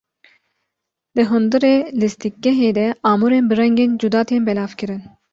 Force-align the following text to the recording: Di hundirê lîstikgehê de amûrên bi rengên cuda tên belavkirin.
Di 1.15 1.23
hundirê 1.29 1.75
lîstikgehê 1.99 2.69
de 2.77 2.85
amûrên 3.11 3.45
bi 3.49 3.53
rengên 3.61 3.91
cuda 4.01 4.21
tên 4.27 4.41
belavkirin. 4.47 5.01